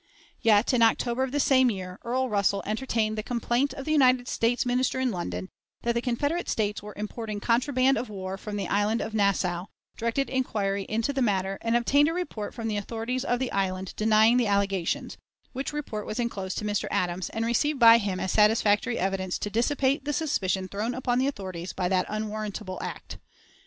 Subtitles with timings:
[0.41, 4.27] Yet, in October of the same year, Earl Russell entertained the complaint of the United
[4.27, 5.49] States Minister in London,
[5.83, 9.67] that the Confederate States were importing contraband of war from the Island of Nassau,
[9.97, 13.93] directed inquiry into the matter, and obtained a report from the authorities of the island
[13.95, 15.17] denying the allegations,
[15.53, 16.87] which report was inclosed to Mr.
[16.89, 21.27] Adams, and received by him as satisfactory evidence to dissipate "the suspicion thrown upon the
[21.27, 23.19] authorities by that unwarrantable act."